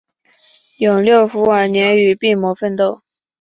[0.79, 3.03] 永六辅晚年与病魔奋斗。